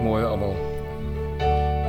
[0.00, 0.54] Goeiemôre almal.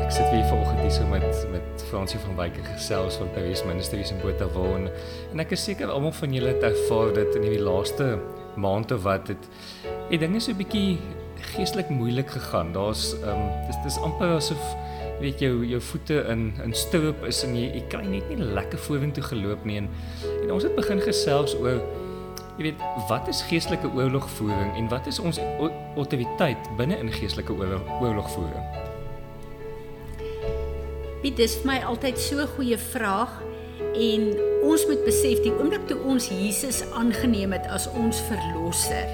[0.04, 4.12] Ek sit hier vanoggend hier so met met Fransie van Wyk gesels van Paris Ministries
[4.12, 4.90] in Botawon
[5.32, 8.10] en ek is seker almal van julle het ervaar dit in hierdie laaste
[8.60, 9.48] maande wat dit
[10.10, 11.00] die dinge so 'n bietjie
[11.56, 12.76] geestelik moeilik gegaan.
[12.76, 14.76] Daar's ehm um, dis dis amper asof
[15.24, 18.88] weet jou jou voete in in stroop is en jy jy kry net nie lekker
[18.92, 19.88] vorentoe geloop nie en,
[20.44, 21.80] en ons het begin gesels oor
[22.58, 25.40] jy weet wat is geestelike oorlogvoering en wat is ons
[25.96, 28.66] autoriteit binne in geestelike oorlogvoering?
[31.22, 33.42] Dit is vir my altyd so 'n goeie vraag
[33.96, 34.22] en
[34.64, 39.08] ons moet besef die oomblik toe ons Jesus aangeneem het as ons verlosser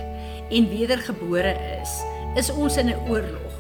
[0.50, 1.92] en wedergebore is,
[2.36, 3.54] is ons in 'n oorlog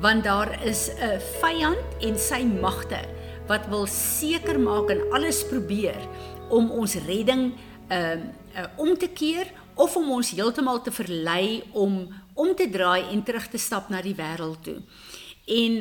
[0.00, 3.00] want daar is 'n vyand en sy magte
[3.46, 5.98] wat wil seker maak en alles probeer
[6.48, 7.52] om ons redding
[7.88, 12.68] ehm uh, uh, om te keer of om ons heeltemal te verlei om om te
[12.70, 14.76] draai en terug te stap na die wêreld toe.
[15.50, 15.78] En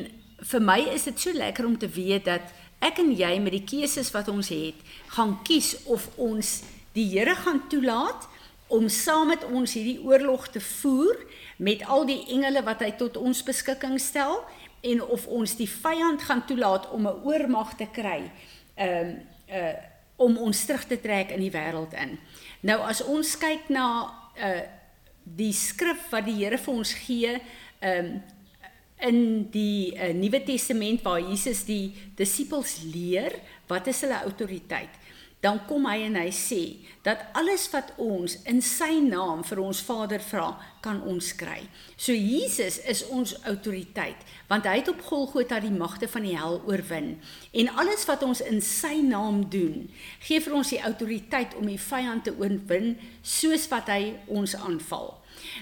[0.51, 3.65] vir my is dit so lekker om te weet dat ek en jy met die
[3.65, 4.77] keuses wat ons het,
[5.13, 6.61] gaan kies of ons
[6.97, 8.25] die Here gaan toelaat
[8.73, 11.19] om saam met ons hierdie oorlog te voer
[11.57, 14.41] met al die engele wat hy tot ons beskikking stel
[14.81, 18.31] en of ons die vyand gaan toelaat om 'n oormag te kry.
[18.75, 19.13] Ehm um,
[19.53, 19.77] uh
[20.17, 22.17] om ons terug te trek in die wêreld in.
[22.65, 23.85] Nou as ons kyk na
[24.37, 24.65] uh
[25.27, 27.33] die skrif wat die Here vir ons gee,
[27.83, 28.13] um
[29.03, 29.19] in
[29.53, 33.35] die uh, Nuwe Testament waar Jesus die disippels leer
[33.69, 34.95] wat is hulle autoriteit
[35.45, 36.61] dan kom hy en hy sê
[37.05, 40.47] dat alles wat ons in sy naam vir ons Vader vra,
[40.81, 41.59] kan ons kry.
[41.93, 46.57] So Jesus is ons autoriteit, want hy het op Golgotha die magte van die hel
[46.65, 47.13] oorwin.
[47.53, 49.85] En alles wat ons in sy naam doen,
[50.25, 55.13] gee vir ons die autoriteit om die vyand te oorwin soos wat hy ons aanval.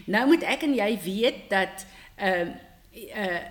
[0.08, 1.86] Nou moet ek en jy weet dat
[2.16, 2.48] uh
[3.12, 3.44] uh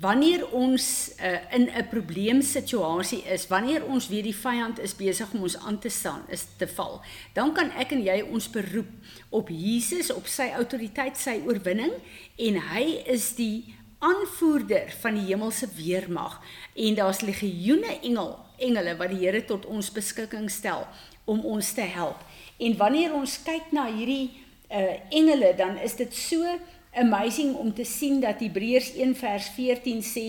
[0.00, 5.42] wanneer ons uh, in 'n probleemsituasie is, wanneer ons weet die vyand is besig om
[5.42, 7.00] ons aan te staan, is te val,
[7.32, 8.90] dan kan ek en jy ons beroep
[9.30, 11.92] op Jesus, op sy autoriteit, sy oorwinning
[12.36, 16.40] en hy is die aanvoerder van die hemelse weermag
[16.74, 20.86] en daar's legioene engel engele wat die Here tot ons beskikking stel
[21.24, 22.18] om ons te help.
[22.58, 24.30] En wanneer ons kyk na hierdie
[24.70, 26.58] uh, engele, dan is dit so
[26.94, 30.26] amazing om te sien dat Hebreërs 1 vers 14 sê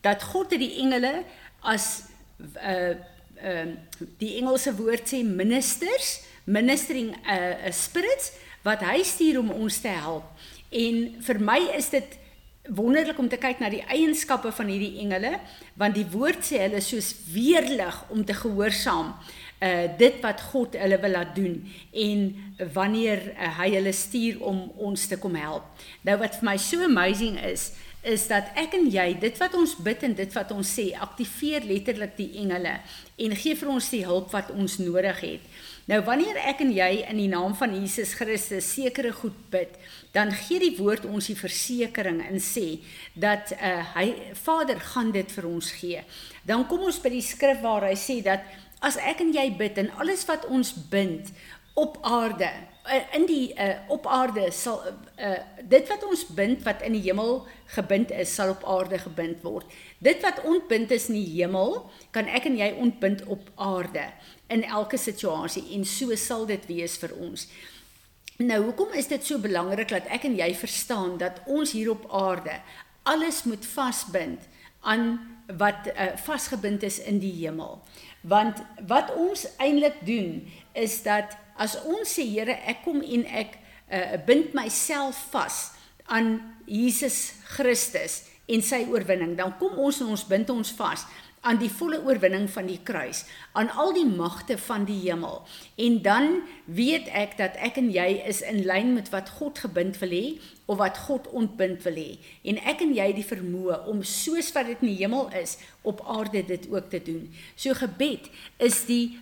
[0.00, 1.22] dat God het die engele
[1.60, 2.08] as
[2.62, 2.96] uh
[3.38, 3.68] uh
[4.18, 8.32] die Engelse woord sê ministers, ministering 'n uh, 'n spirits
[8.62, 10.24] wat hy stuur om ons te help.
[10.68, 12.18] En vir my is dit
[12.68, 15.38] wonderlik om te kyk na die eienskappe van hierdie engele
[15.80, 19.14] want die woord sê hulle soos weerlig om te gehoorsaam
[19.98, 21.56] dit wat God hulle wil laat doen
[21.90, 22.20] en
[22.74, 25.66] wanneer uh, hy hulle stuur om ons te kom help.
[26.06, 27.72] Nou wat vir my so amazing is,
[28.06, 31.66] is dat ek en jy dit wat ons bid en dit wat ons sê aktiveer
[31.66, 32.76] letterlik die engele
[33.18, 35.50] en gee vir ons die hulp wat ons nodig het.
[35.88, 39.74] Nou wanneer ek en jy in die naam van Jesus Christus sekere goed bid,
[40.12, 42.82] dan gee die woord ons die versekering en sê
[43.16, 46.02] dat uh, hy Vader gaan dit vir ons gee.
[46.44, 48.44] Dan kom ons by die skrif waar hy sê dat
[48.84, 51.32] as ek en jy bid en alles wat ons bind
[51.78, 52.48] op aarde
[52.90, 57.04] eh, in die uh, op aarde sal uh, dit wat ons bind wat in die
[57.06, 57.44] hemel
[57.74, 59.66] gebind is sal op aarde gebind word.
[60.02, 61.84] Dit wat ontbind is in die hemel
[62.14, 64.08] kan ek en jy ontbind op aarde
[64.50, 67.46] in elke situasie en so sal dit wees vir ons.
[68.38, 72.06] Nou hoekom is dit so belangrik dat ek en jy verstaan dat ons hier op
[72.14, 72.60] aarde
[73.08, 74.46] alles moet vasbind
[74.80, 75.18] aan
[75.58, 77.80] wat uh, vasgebind is in die hemel.
[78.28, 80.42] Want wat ons eintlik doen
[80.76, 85.70] is dat as ons sê Here, ek kom en ek uh, bind myself vas
[86.08, 86.36] aan
[86.68, 91.04] Jesus Christus en sy oorwinning, dan kom ons en ons bind ons vas
[91.46, 93.22] aan die volle oorwinning van die kruis,
[93.52, 95.44] aan al die magte van die hemel.
[95.78, 100.00] En dan weet ek dat ek en jy is in lyn met wat God gebind
[100.02, 100.24] wil hê
[100.68, 102.18] of wat God ontbind wil hê.
[102.44, 105.54] En ek en jy die vermoë om soos wat dit in die hemel is,
[105.88, 107.22] op aarde dit ook te doen.
[107.56, 108.26] So gebed
[108.60, 109.16] is die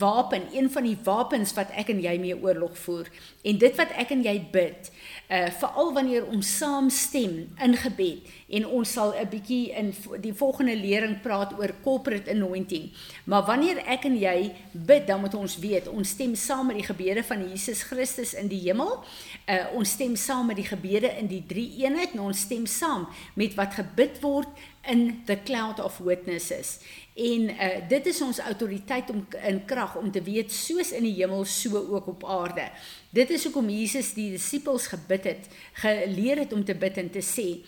[0.00, 3.06] wapen, een van die wapens wat ek en jy mee oorlog voer.
[3.46, 4.90] En dit wat ek en jy bid,
[5.30, 8.26] uh veral wanneer ons saam stem in gebed
[8.58, 9.92] en ons sal 'n bietjie in
[10.24, 12.90] die volgende lering praat oor corporate anointing.
[13.24, 16.90] Maar wanneer ek en jy bid, dan moet ons weet, ons stem saam met die
[16.90, 19.04] gebede van Jesus Christus in die hemel.
[19.46, 22.66] Uh ons stem saam met die gebede gebede in die drie eenheid en ons stem
[22.66, 23.06] saam
[23.36, 24.48] met wat gebid word
[24.88, 26.78] in the cloud of witnesses.
[27.14, 31.16] En uh, dit is ons autoriteit om in krag om te weet soos in die
[31.18, 32.70] hemel so ook op aarde.
[33.10, 37.24] Dit is hoekom Jesus die disippels gebid het, geleer het om te bid en te
[37.24, 37.58] sê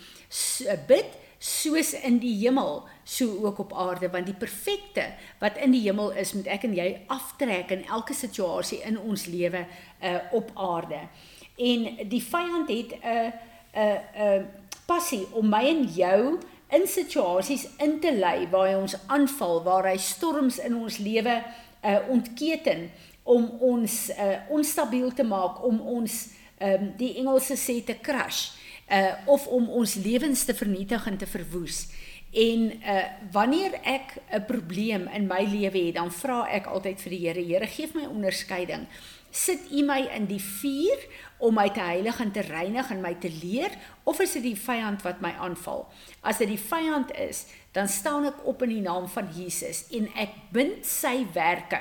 [0.87, 5.07] bid soos in die hemel, so ook op aarde, want die perfekte
[5.41, 9.25] wat in die hemel is, moet ek en jy aftrek in elke situasie in ons
[9.27, 9.65] lewe
[10.05, 11.01] uh op aarde.
[11.61, 13.33] En die vyand het 'n
[13.75, 14.49] 'n 'n
[14.87, 16.39] passie om my en jou
[16.71, 21.43] in situasies in te lei waar hy ons aanval, waar hy storms in ons lewe
[21.85, 22.91] uh ontketen
[23.23, 26.29] om ons uh onstabiel te maak, om ons
[26.61, 28.51] um die Engelse sê te crash
[28.91, 31.89] uh of om ons lewens te vernietig en te verwoes.
[32.31, 37.11] En uh wanneer ek 'n probleem in my lewe het, dan vra ek altyd vir
[37.11, 38.87] die Here, Here, gee my onderskeiding.
[39.31, 41.05] Sit U my in die vuur
[41.39, 43.73] om my te heilig en te reinig en my te leer
[44.05, 45.87] of is dit die vyand wat my aanval?
[46.27, 50.11] As dit die vyand is, dan staan ek op in die naam van Jesus en
[50.19, 51.81] ek bind sy werke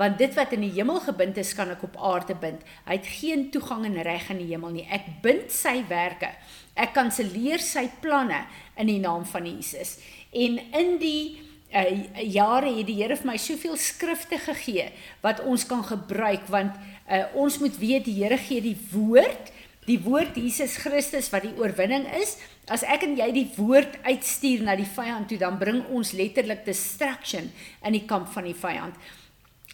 [0.00, 2.64] want dit wat in die hemel gebind is kan ek op aarde bind.
[2.88, 4.86] Hy het geen toegang en reg in die hemel nie.
[4.90, 6.32] Ek bind sy werke.
[6.74, 8.42] Ek kanselleer sy planne
[8.80, 9.98] in die naam van Jesus.
[10.32, 14.90] En in die uh, jare het die Here vir my soveel skrifte gegee
[15.24, 16.76] wat ons kan gebruik want
[17.08, 19.52] uh, ons moet weet die Here gee die woord
[19.88, 22.36] die woord Jesus Christus wat die oorwinning is.
[22.70, 26.62] As ek en jy die woord uitstuur na die vyand toe dan bring ons letterlik
[26.66, 27.48] destruction
[27.82, 28.94] in die kamp van die vyand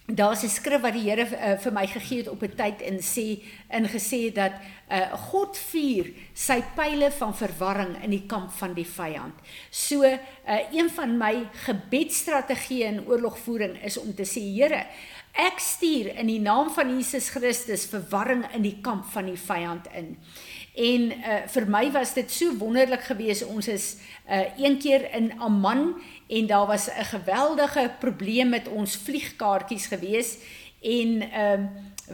[0.06, 2.98] daar's 'n skrif wat die Here uh, vir my gegee het op 'n tyd en
[2.98, 4.52] sê in gesê dat
[4.90, 9.34] uh, God vuur sy pile van verwarring in die kamp van die vyand.
[9.70, 10.18] So uh,
[10.72, 14.86] een van my gebedsstrategieë in oorlogvoering is om te sê Here,
[15.32, 19.86] ek stuur in die naam van Jesus Christus verwarring in die kamp van die vyand
[19.92, 20.16] in.
[20.76, 23.46] En uh, vir my was dit so wonderlik geweest.
[23.48, 23.96] Ons is
[24.28, 25.94] uh, een keer in Amman
[26.28, 30.36] en daar was 'n geweldige probleem met ons vliegkaartjies gewees
[30.80, 31.68] en ehm uh,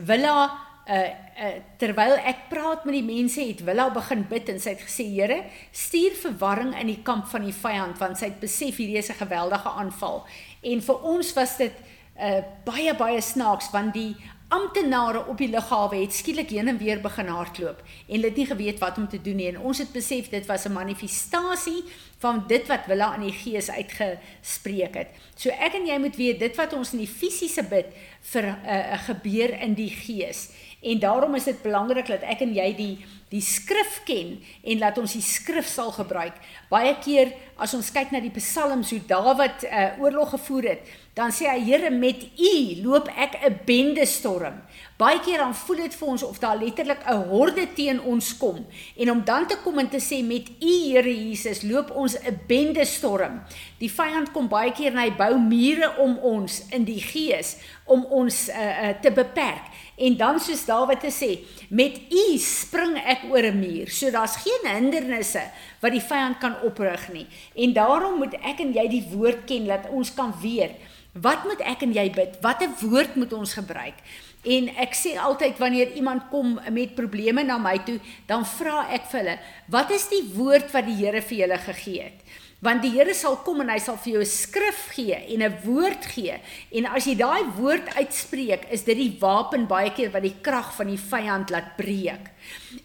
[0.05, 4.75] Willa uh, uh terwyl ek praat met die mense het Willa begin bid en sy
[4.75, 8.81] het gesê Here stuur verwarring in die kamp van die vyand want sy het besef
[8.81, 10.25] hierdie is 'n geweldige aanval.
[10.62, 11.73] En vir ons was dit
[12.20, 14.17] uh baie baie snaaks want die
[14.53, 18.47] amptenare op die lughawe het skielik heen en weer begin hardloop en hulle het nie
[18.47, 19.49] geweet wat om te doen nie.
[19.49, 21.85] En ons het besef dit was 'n manifestasie
[22.22, 25.14] van dit wat Willa in die gees uitgespreek het.
[25.34, 27.90] So ek en jy moet weet dit wat ons in die fisiese bid
[28.32, 30.50] vir 'n uh, gebeur in die gees.
[30.82, 32.96] En daarom is dit belangrik dat ek en jy die
[33.32, 36.34] die skrif ken en laat ons die skrif sal gebruik.
[36.69, 41.32] Baie keer as ons kyk na die psalms hoe Dawid uh, oorlog gevoer het, dan
[41.32, 42.55] sê hy Here met u
[42.85, 44.62] loop ek 'n bende storm.
[44.97, 48.67] Baie keer dan voel dit vir ons of daar letterlik 'n horde teen ons kom
[48.97, 52.41] en om dan te kom en te sê met u Here Jesus loop ons 'n
[52.47, 53.43] bende storm.
[53.79, 58.05] Die vyand kom baie keer en hy bou mure om ons in die gees om
[58.05, 59.65] ons uh, uh, te beperk.
[59.97, 63.91] En dan soos Dawid te sê, met u spring ek oor 'n muur.
[63.91, 65.43] So daar's geen hindernisse
[65.81, 67.27] wat die vyand kan oprig nie.
[67.55, 70.72] En daarom moet ek en jy die woord ken dat ons kan weet
[71.13, 72.39] Wat moet ek en jy bid?
[72.41, 73.99] Watter woord moet ons gebruik?
[74.43, 79.06] En ek sê altyd wanneer iemand kom met probleme na my toe, dan vra ek
[79.13, 79.37] vir hulle,
[79.70, 82.25] wat is die woord wat die Here vir julle gegee het?
[82.63, 85.58] Want die Here sal kom en hy sal vir jou 'n skrif gee en 'n
[85.65, 86.41] woord gee.
[86.72, 90.75] En as jy daai woord uitspreek, is dit die wapen baie keer wat die krag
[90.75, 92.31] van die vyand laat breek.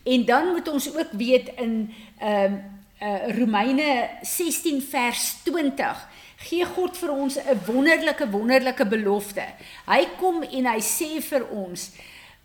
[0.06, 6.66] En dan moet ons ook weet in ehm uh, uh, Romeine 16 vers 20 gee
[6.66, 9.46] God vir ons 'n wonderlike wonderlike belofte.
[9.86, 11.92] Hy kom en hy sê vir ons: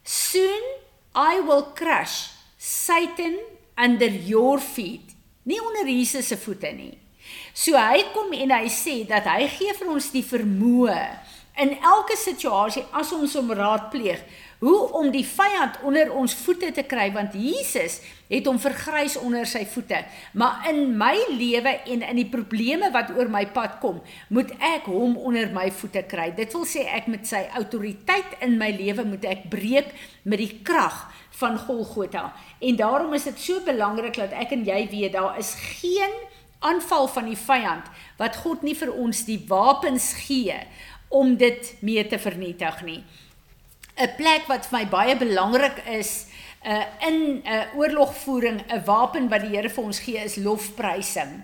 [0.05, 0.63] "Soon
[1.15, 3.39] I will crush Satan
[3.77, 6.99] under your feet." Nie onder Jesus se voete nie.
[7.53, 11.19] So hy kom en hy sê dat hy gee vir ons die vermoë
[11.61, 14.23] in elke situasie as ons hom raadpleeg
[14.63, 17.99] hoe om die vyand onder ons voete te kry want Jesus
[18.31, 19.99] het hom vergrys onder sy voete.
[20.39, 23.99] Maar in my lewe en in die probleme wat oor my pad kom
[24.31, 26.31] moet ek hom onder my voete kry.
[26.37, 29.91] Dit wil sê ek met sy autoriteit in my lewe moet ek breek
[30.23, 31.09] met die krag
[31.43, 32.29] van Golgotha.
[32.63, 36.15] En daarom is dit so belangrik dat ek en jy weet daar is geen
[36.63, 37.91] aanval van die vyand
[38.23, 40.55] wat God nie vir ons die wapens gee
[41.13, 43.03] om dit mee te vernietig nie
[43.97, 46.27] 'n plek wat vir my baie belangrik is
[46.65, 51.43] uh in 'n uh, oorlogvoering, 'n wapen wat die Here vir ons gee is lofprysing.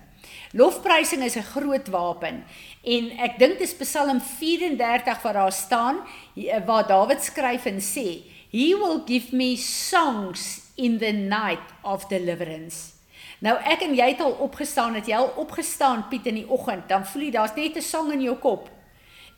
[0.53, 2.45] Lofprysing is 'n groot wapen
[2.85, 5.97] en ek dink dis Psalm 34 waar daar staan
[6.37, 12.07] uh, waar Dawid skryf en sê, "He will give me songs in the night of
[12.07, 12.95] deliverance.
[13.39, 16.89] Nou ek en jy het al opgestaan, het jy al opgestaan Piet in die oggend,
[16.89, 18.78] dan voel jy daar's net 'n sang in jou kop.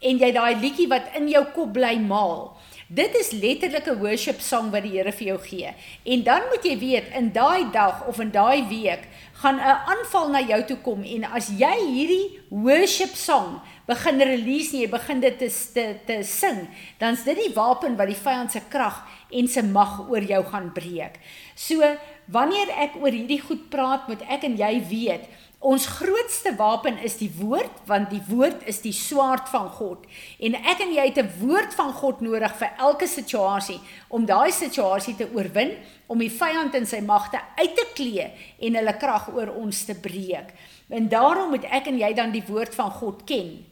[0.01, 2.57] En jy daai liedjie wat in jou kop bly maal.
[2.91, 5.75] Dit is letterlik 'n worship song wat die Here vir jou gee.
[6.05, 10.29] En dan moet jy weet in daai dag of in daai week gaan 'n aanval
[10.29, 15.21] na jou toe kom en as jy hierdie worship song begin release nie, jy begin
[15.21, 19.07] dit te te, te sing, dan is dit die wapen wat die vyand se krag
[19.31, 21.19] en se mag oor jou gaan breek.
[21.55, 25.27] So wanneer ek oor hierdie goed praat, moet ek en jy weet
[25.61, 30.07] Ons grootste wapen is die woord want die woord is die swaard van God.
[30.41, 34.51] En ek en jy het 'n woord van God nodig vir elke situasie om daai
[34.53, 35.77] situasie te oorwin,
[36.07, 39.95] om die vyand en sy magte uit te klee en hulle krag oor ons te
[39.95, 40.49] breek.
[40.89, 43.70] En daarom moet ek en jy dan die woord van God ken.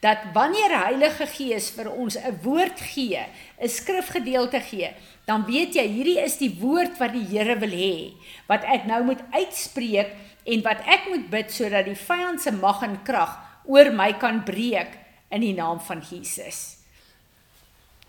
[0.00, 3.20] Dat wanneer Heilige Gees vir ons 'n woord gee,
[3.60, 4.94] 'n skrifgedeelte gee,
[5.26, 8.12] dan weet jy hierdie is die woord wat die Here wil hê,
[8.48, 10.08] wat ek nou moet uitspreek
[10.44, 14.44] en wat ek moet bid sodat die vyand se mag en krag oor my kan
[14.44, 14.96] breek
[15.30, 16.80] in die naam van Jesus.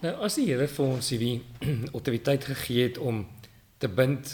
[0.02, 1.42] Nou as die Here vir ons hierdie
[1.96, 3.28] autoriteit gegee het om
[3.82, 4.32] te bind,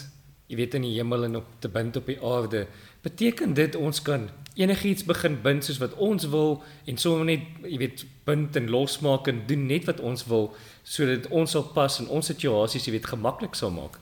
[0.48, 2.66] jy weet in die hemel en op te bind op die aarde,
[3.02, 4.28] beteken dit ons kan
[4.58, 6.58] enigiets begin bind soos wat ons wil
[6.90, 10.50] en sommer net jy weet bind en losmaak en doen net wat ons wil
[10.82, 14.00] sodat ons sal pas in ons situasies jy weet gemaklik sal maak.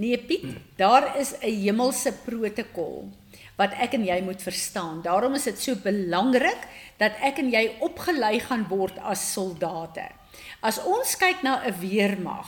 [0.00, 3.12] Nee Piet, daar is 'n hemelse protokol
[3.56, 5.02] wat ek en jy moet verstaan.
[5.02, 6.66] Daarom is dit so belangrik
[6.98, 10.08] dat ek en jy opgelei gaan word as soldate.
[10.60, 12.46] As ons kyk na 'n weermag,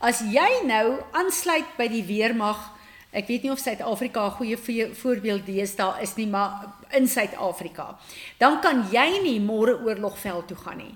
[0.00, 2.75] as jy nou aansluit by die weermag,
[3.12, 7.98] ek weet nie of Suid-Afrika 'n goeie voorbeeld deesdae is nie, maar in Suid-Afrika,
[8.38, 10.94] dan kan jy nie môre oorlogveld toe gaan nie.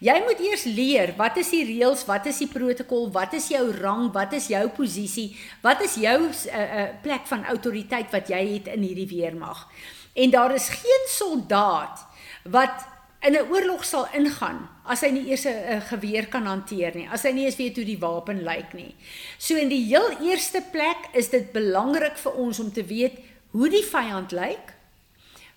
[0.00, 3.62] Jy moet eers leer wat is die reëls, wat is die protokol, wat is jou
[3.80, 8.40] rang, wat is jou posisie, wat is jou uh, uh, plek van autoriteit wat jy
[8.54, 9.68] het in hierdie weermag.
[10.14, 12.06] En daar is geen soldaat
[12.44, 12.84] wat
[13.24, 17.22] in 'n oorlog sal ingaan as hy nie eers 'n geweer kan hanteer nie, as
[17.22, 18.94] hy nie eens weet hoe die wapen lyk nie.
[19.38, 23.18] So in die heel eerste plek is dit belangrik vir ons om te weet
[23.50, 24.74] hoe die vyand lyk,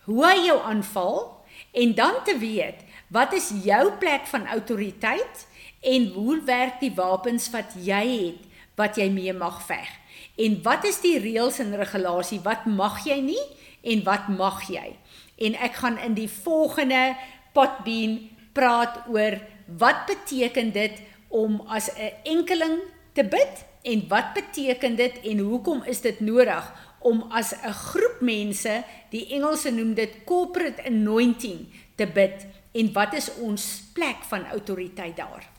[0.06, 1.44] hoe hy jou aanval
[1.74, 5.48] en dan te weet Wat is jou plek van autoriteit
[5.82, 8.44] en hoe werk die wapens wat jy het
[8.76, 9.88] wat jy mee mag veg?
[10.36, 13.46] En wat is die reëls en regulasie wat mag jy nie
[13.88, 14.92] en wat mag jy?
[15.40, 17.16] En ek gaan in die volgende
[17.58, 19.40] potbeen praat oor
[19.82, 21.02] wat beteken dit
[21.34, 22.78] om as 'n enkeling
[23.14, 26.64] te bid en wat beteken dit en hoekom is dit nodig
[27.00, 33.14] om as 'n groep mense, die Engelse noem dit corporate anointing, te bid en wat
[33.14, 35.57] is ons plek van autoriteit daar?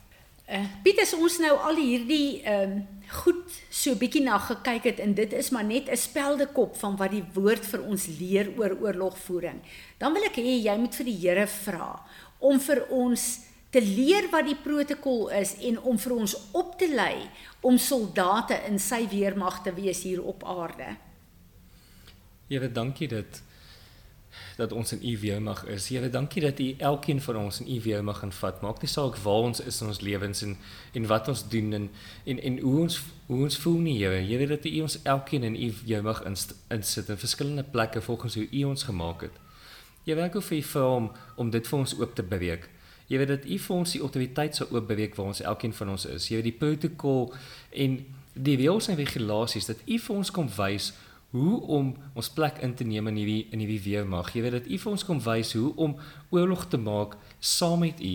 [0.48, 4.98] Uh, Piet as ons nou al hierdie ehm um, goed so bietjie na gekyk het
[5.00, 8.76] en dit is maar net 'n speldekop van wat die woord vir ons leer oor
[8.80, 9.60] oorlogvoering.
[9.98, 12.04] Dan wil ek hê jy moet vir die Here vra
[12.38, 13.40] om vir ons
[13.70, 17.28] te leer wat die protokol is en om vir ons op te lei
[17.60, 20.96] om soldate in sy weermag te wees hier op aarde.
[22.48, 23.42] Here, dankie dat
[24.58, 25.88] dat ons in U weermag is.
[25.88, 28.60] Here, dankie dat U elkeen van ons in U weermag gaan vat.
[28.60, 30.56] Maak nie saak waar ons is in ons lewens en
[30.98, 31.86] en wat ons doen en
[32.24, 32.96] en en hoe ons
[33.26, 34.18] hoe ons voel nie, Here.
[34.18, 38.64] Here dat U ons elkeen in U weermag insit in verskillende plekke volgens hoe U
[38.64, 39.38] ons gemaak het.
[40.04, 42.68] Here, ek wil vir U vra om om dit vir ons oop te breek.
[43.08, 46.28] Weet dat U vir ons die autoriteit sou oopbreek waar ons elkeen van ons is.
[46.28, 47.30] Weet die protokol
[47.70, 48.00] en
[48.34, 50.92] die reëls en regulasies dat U vir ons kom wys
[51.30, 54.32] hoe om ons plek in te neem in hierdie in hierdie weermag.
[54.34, 55.96] Jy weet dat U vir ons kom wys hoe om
[56.34, 58.14] oorlog te maak saam met U.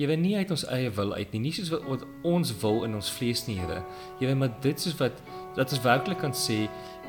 [0.00, 2.96] Jy weet nie uit ons eie wil uit nie, nie soos wat ons wil in
[2.96, 3.82] ons vlees nie, Here.
[4.20, 5.18] Jy weet maar dit is wat
[5.56, 6.62] dat ons werklik kan sê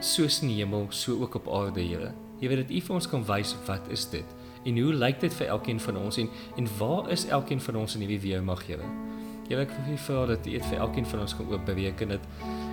[0.04, 2.12] soos in die hemel, so ook op aarde, Here.
[2.42, 5.34] Jy weet dat U vir ons kan wys wat is dit en hoe lyk dit
[5.34, 6.28] vir elkeen van ons en
[6.58, 8.86] en waar is elkeen van ons in hierdie weermag, Here?
[9.50, 12.04] Jy weet ek vir U vra dat U dit vir elkeen van ons kan oopbreek
[12.06, 12.28] en dit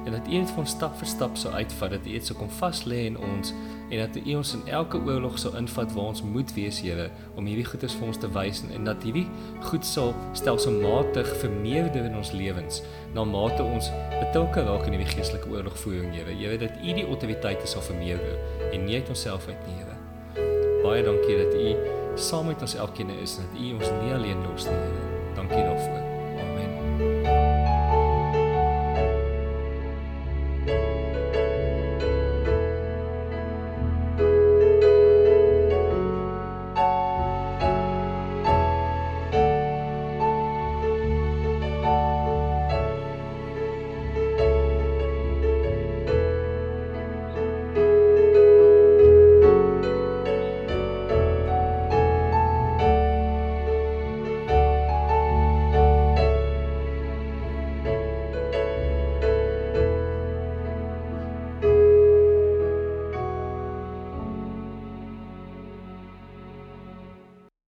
[0.04, 2.50] en dat U dit van stap vir stap sou uitvat dat U dit sou kom
[2.60, 3.52] vas lê in ons
[3.88, 7.48] en dat U ons in elke oorlog sou invat waar ons moet wees Here om
[7.48, 9.26] hierdie goedes vir ons te wys en, en dat hierdie
[9.68, 12.82] goed sal stelselmatig vermeerder in ons lewens
[13.16, 16.34] na mate ons betrokke raak in hierdie geestelike oorlogvoering Here.
[16.34, 18.36] Here dat U die autoriteite sal vermeerder
[18.72, 19.96] en nie uit onsself uit nie Here.
[20.84, 24.44] Baie dankie dat U saam met ons elkeen is en dat U ons nie alleen
[24.50, 25.08] los nie Here.
[25.38, 26.07] Dankie daarvoor